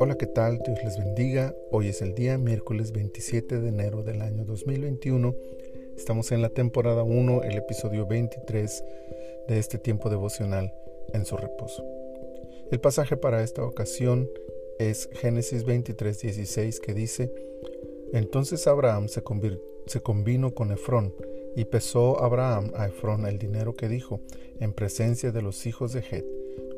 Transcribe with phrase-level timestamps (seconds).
[0.00, 0.58] Hola, ¿qué tal?
[0.58, 1.54] Dios les bendiga.
[1.70, 5.34] Hoy es el día miércoles 27 de enero del año 2021.
[5.96, 8.84] Estamos en la temporada 1, el episodio 23
[9.48, 10.74] de este tiempo devocional
[11.14, 11.82] en su reposo.
[12.70, 14.28] El pasaje para esta ocasión
[14.78, 17.32] es Génesis 23, 16 que dice,
[18.12, 19.22] Entonces Abraham se,
[19.86, 21.14] se convino con Efrón
[21.58, 24.20] y pesó Abraham a Efrón el dinero que dijo
[24.60, 26.24] en presencia de los hijos de Het,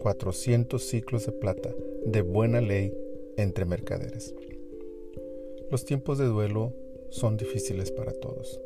[0.00, 1.68] cuatrocientos ciclos de plata,
[2.06, 2.96] de buena ley
[3.36, 4.34] entre mercaderes.
[5.70, 6.72] Los tiempos de duelo
[7.10, 8.58] son difíciles para todos.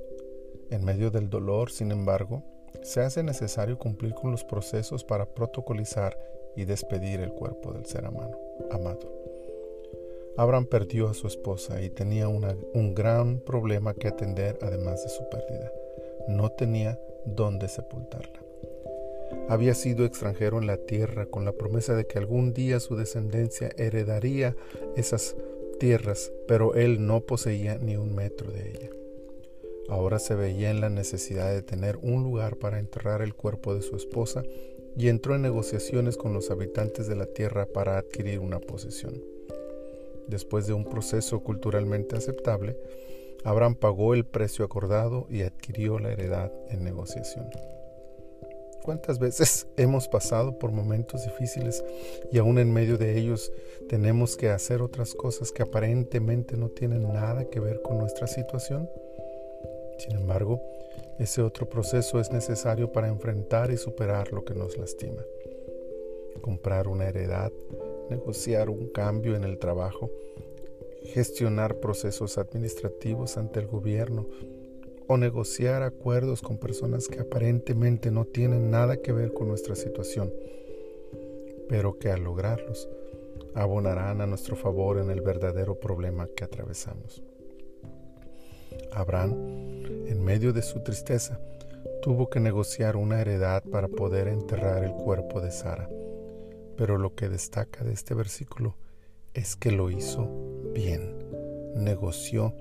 [0.71, 2.45] En medio del dolor, sin embargo,
[2.85, 6.17] se hace necesario cumplir con los procesos para protocolizar
[6.55, 9.11] y despedir el cuerpo del ser amado.
[10.37, 15.29] Abraham perdió a su esposa y tenía un gran problema que atender además de su
[15.29, 15.73] pérdida.
[16.29, 18.41] No tenía dónde sepultarla.
[19.49, 23.71] Había sido extranjero en la tierra con la promesa de que algún día su descendencia
[23.77, 24.57] heredaría
[24.97, 25.37] esas
[25.79, 28.91] tierras, pero él no poseía ni un metro de ella.
[29.89, 33.83] Ahora se veía en la necesidad de tener un lugar para enterrar el cuerpo de
[33.83, 34.43] su esposa
[34.97, 39.23] y entró en negociaciones con los habitantes de la tierra para adquirir una posesión.
[40.27, 42.79] Después de un proceso culturalmente aceptable,
[43.45, 47.51] Abraham pagó el precio acordado y adquirió la heredad en negociación.
[48.83, 51.85] ¿Cuántas veces hemos pasado por momentos difíciles
[52.33, 53.53] y aún en medio de ellos
[53.89, 58.89] tenemos que hacer otras cosas que aparentemente no tienen nada que ver con nuestra situación?
[59.99, 60.61] Sin embargo,
[61.19, 65.23] ese otro proceso es necesario para enfrentar y superar lo que nos lastima.
[66.43, 67.53] Comprar una heredad,
[68.11, 70.11] negociar un cambio en el trabajo,
[71.05, 74.27] gestionar procesos administrativos ante el gobierno,
[75.07, 80.33] o negociar acuerdos con personas que aparentemente no tienen nada que ver con nuestra situación,
[81.69, 82.89] pero que al lograrlos
[83.55, 87.23] abonarán a nuestro favor en el verdadero problema que atravesamos.
[88.93, 89.33] Abraham,
[90.07, 91.39] en medio de su tristeza,
[92.03, 95.89] tuvo que negociar una heredad para poder enterrar el cuerpo de Sara.
[96.77, 98.77] Pero lo que destaca de este versículo
[99.33, 100.29] es que lo hizo
[100.75, 101.15] bien,
[101.77, 102.53] negoció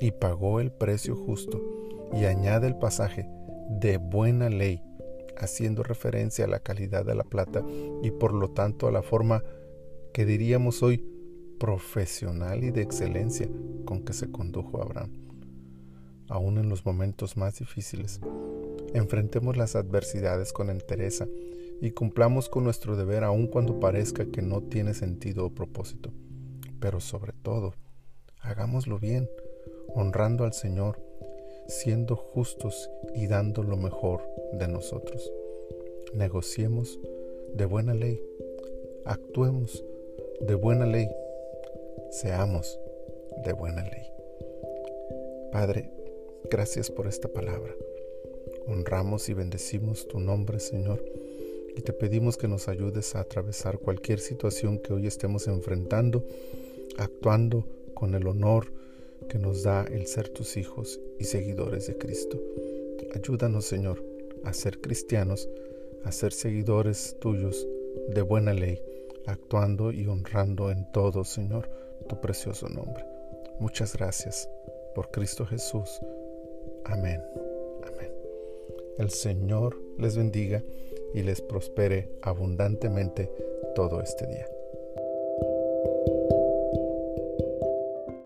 [0.00, 1.60] y pagó el precio justo
[2.12, 3.28] y añade el pasaje
[3.70, 4.82] de buena ley,
[5.38, 7.64] haciendo referencia a la calidad de la plata
[8.02, 9.42] y por lo tanto a la forma
[10.12, 11.04] que diríamos hoy
[11.58, 13.48] profesional y de excelencia
[13.84, 15.12] con que se condujo Abraham.
[16.28, 18.20] Aún en los momentos más difíciles,
[18.94, 21.26] enfrentemos las adversidades con entereza
[21.80, 26.12] y cumplamos con nuestro deber aun cuando parezca que no tiene sentido o propósito.
[26.80, 27.74] Pero sobre todo,
[28.40, 29.28] hagámoslo bien,
[29.94, 31.00] honrando al Señor,
[31.68, 34.22] siendo justos y dando lo mejor
[34.52, 35.32] de nosotros.
[36.14, 36.98] Negociemos
[37.54, 38.20] de buena ley,
[39.04, 39.84] actuemos
[40.40, 41.08] de buena ley,
[42.10, 42.78] seamos
[43.44, 44.06] de buena ley.
[45.52, 45.90] Padre,
[46.50, 47.74] gracias por esta palabra.
[48.66, 51.04] Honramos y bendecimos tu nombre, Señor,
[51.76, 56.24] y te pedimos que nos ayudes a atravesar cualquier situación que hoy estemos enfrentando,
[56.98, 58.72] actuando con el honor,
[59.28, 62.40] que nos da el ser tus hijos y seguidores de Cristo.
[63.14, 64.04] Ayúdanos, Señor,
[64.44, 65.48] a ser cristianos,
[66.04, 67.66] a ser seguidores tuyos
[68.08, 68.80] de buena ley,
[69.26, 71.68] actuando y honrando en todo, Señor,
[72.08, 73.04] tu precioso nombre.
[73.58, 74.48] Muchas gracias
[74.94, 76.00] por Cristo Jesús.
[76.84, 77.20] Amén.
[77.86, 78.12] Amén.
[78.98, 80.62] El Señor les bendiga
[81.14, 83.30] y les prospere abundantemente
[83.74, 84.55] todo este día.